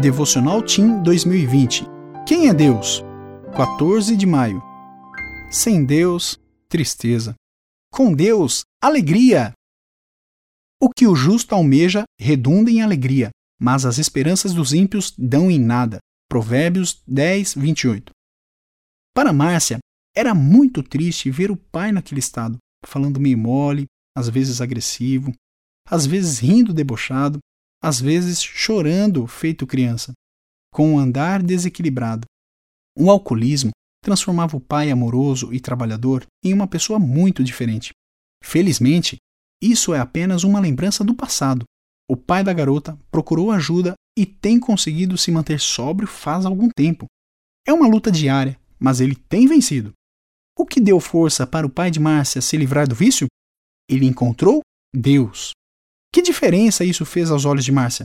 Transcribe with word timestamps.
Devocional 0.00 0.62
Team 0.62 1.02
2020. 1.02 1.84
Quem 2.26 2.48
é 2.48 2.54
Deus? 2.54 3.04
14 3.54 4.16
de 4.16 4.24
maio. 4.24 4.62
Sem 5.50 5.84
Deus, 5.84 6.40
tristeza. 6.66 7.34
Com 7.92 8.14
Deus, 8.14 8.62
alegria. 8.82 9.52
O 10.80 10.88
que 10.88 11.06
o 11.06 11.14
justo 11.14 11.54
almeja 11.54 12.04
redunda 12.18 12.70
em 12.70 12.80
alegria, 12.80 13.28
mas 13.60 13.84
as 13.84 13.98
esperanças 13.98 14.54
dos 14.54 14.72
ímpios 14.72 15.12
dão 15.18 15.50
em 15.50 15.60
nada. 15.60 15.98
Provérbios 16.26 17.02
10, 17.06 17.54
28. 17.54 18.12
Para 19.14 19.30
Márcia, 19.30 19.78
era 20.16 20.34
muito 20.34 20.82
triste 20.82 21.30
ver 21.30 21.50
o 21.50 21.56
pai 21.56 21.92
naquele 21.92 22.20
estado, 22.20 22.56
falando 22.86 23.20
meio 23.20 23.36
mole, 23.36 23.84
às 24.16 24.26
vezes 24.30 24.62
agressivo, 24.62 25.34
às 25.86 26.06
vezes 26.06 26.38
rindo 26.38 26.72
debochado, 26.72 27.38
às 27.82 28.00
vezes 28.00 28.40
chorando 28.40 29.26
feito 29.26 29.66
criança, 29.66 30.12
com 30.72 30.94
um 30.94 30.98
andar 30.98 31.42
desequilibrado. 31.42 32.26
O 32.96 33.10
alcoolismo 33.10 33.70
transformava 34.02 34.56
o 34.56 34.60
pai 34.60 34.90
amoroso 34.90 35.52
e 35.52 35.60
trabalhador 35.60 36.24
em 36.44 36.52
uma 36.52 36.66
pessoa 36.66 36.98
muito 36.98 37.42
diferente. 37.42 37.92
Felizmente, 38.44 39.16
isso 39.62 39.94
é 39.94 40.00
apenas 40.00 40.44
uma 40.44 40.60
lembrança 40.60 41.04
do 41.04 41.14
passado. 41.14 41.64
O 42.10 42.16
pai 42.16 42.42
da 42.42 42.52
garota 42.52 42.98
procurou 43.10 43.50
ajuda 43.50 43.94
e 44.18 44.26
tem 44.26 44.58
conseguido 44.58 45.16
se 45.16 45.30
manter 45.30 45.60
sóbrio 45.60 46.08
faz 46.08 46.44
algum 46.44 46.68
tempo. 46.68 47.06
É 47.66 47.72
uma 47.72 47.86
luta 47.86 48.10
diária, 48.10 48.58
mas 48.78 49.00
ele 49.00 49.14
tem 49.14 49.46
vencido. 49.46 49.92
O 50.58 50.66
que 50.66 50.80
deu 50.80 51.00
força 51.00 51.46
para 51.46 51.66
o 51.66 51.70
pai 51.70 51.90
de 51.90 52.00
Márcia 52.00 52.42
se 52.42 52.56
livrar 52.56 52.88
do 52.88 52.94
vício? 52.94 53.26
Ele 53.88 54.04
encontrou 54.04 54.60
Deus. 54.94 55.52
Que 56.12 56.20
diferença 56.20 56.84
isso 56.84 57.06
fez 57.06 57.30
aos 57.30 57.46
olhos 57.46 57.64
de 57.64 57.72
Márcia? 57.72 58.04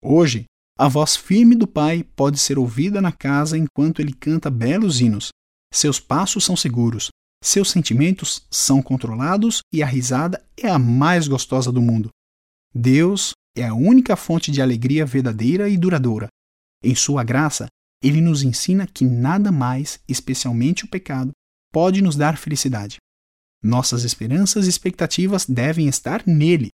Hoje, 0.00 0.44
a 0.78 0.86
voz 0.86 1.16
firme 1.16 1.56
do 1.56 1.66
pai 1.66 2.04
pode 2.14 2.38
ser 2.38 2.56
ouvida 2.56 3.00
na 3.00 3.10
casa 3.10 3.58
enquanto 3.58 4.00
ele 4.00 4.12
canta 4.12 4.48
belos 4.48 5.00
hinos. 5.00 5.30
Seus 5.74 5.98
passos 5.98 6.44
são 6.44 6.56
seguros, 6.56 7.08
seus 7.42 7.70
sentimentos 7.70 8.46
são 8.48 8.80
controlados 8.80 9.60
e 9.74 9.82
a 9.82 9.86
risada 9.86 10.40
é 10.56 10.68
a 10.68 10.78
mais 10.78 11.26
gostosa 11.26 11.72
do 11.72 11.82
mundo. 11.82 12.10
Deus 12.72 13.32
é 13.56 13.66
a 13.66 13.74
única 13.74 14.14
fonte 14.14 14.52
de 14.52 14.62
alegria 14.62 15.04
verdadeira 15.04 15.68
e 15.68 15.76
duradoura. 15.76 16.28
Em 16.80 16.94
Sua 16.94 17.24
graça, 17.24 17.66
Ele 18.00 18.20
nos 18.20 18.44
ensina 18.44 18.86
que 18.86 19.04
nada 19.04 19.50
mais, 19.50 19.98
especialmente 20.08 20.84
o 20.84 20.88
pecado, 20.88 21.32
pode 21.72 22.00
nos 22.02 22.14
dar 22.14 22.36
felicidade. 22.36 22.98
Nossas 23.60 24.04
esperanças 24.04 24.66
e 24.66 24.70
expectativas 24.70 25.44
devem 25.44 25.88
estar 25.88 26.24
nele, 26.24 26.68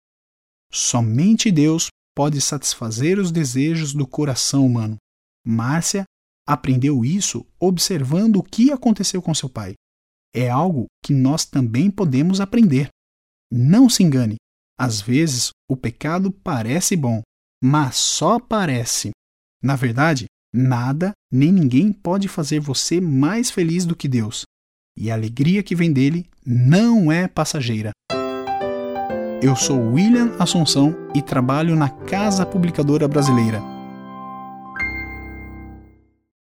Somente 0.73 1.51
Deus 1.51 1.89
pode 2.15 2.41
satisfazer 2.41 3.19
os 3.19 3.31
desejos 3.31 3.93
do 3.93 4.07
coração 4.07 4.67
humano. 4.67 4.97
Márcia 5.47 6.05
aprendeu 6.47 7.05
isso 7.05 7.47
observando 7.59 8.37
o 8.37 8.43
que 8.43 8.71
aconteceu 8.71 9.21
com 9.21 9.35
seu 9.35 9.49
pai. 9.49 9.75
É 10.35 10.49
algo 10.49 10.87
que 11.03 11.13
nós 11.13 11.45
também 11.45 11.91
podemos 11.91 12.41
aprender. 12.41 12.89
Não 13.53 13.89
se 13.89 14.03
engane, 14.03 14.37
às 14.79 15.01
vezes 15.01 15.51
o 15.69 15.77
pecado 15.77 16.31
parece 16.31 16.97
bom, 16.97 17.23
mas 17.63 17.97
só 17.97 18.41
parece. 18.41 19.11
Na 19.63 19.77
verdade, 19.77 20.27
nada 20.53 21.13
nem 21.33 21.53
ninguém 21.53 21.93
pode 21.93 22.29
fazer 22.29 22.61
você 22.61 23.01
mais 23.01 23.51
feliz 23.51 23.87
do 23.87 23.97
que 23.97 24.09
Deus. 24.09 24.45
E 24.97 25.11
a 25.11 25.15
alegria 25.15 25.63
que 25.63 25.75
vem 25.75 25.93
dele 25.93 26.29
não 26.45 27.11
é 27.11 27.27
passageira. 27.27 27.91
Eu 29.45 29.55
sou 29.55 29.93
William 29.93 30.31
Assunção 30.39 30.97
e 31.15 31.21
trabalho 31.21 31.77
na 31.77 31.91
Casa 31.91 32.47
Publicadora 32.47 33.07
Brasileira 33.07 33.74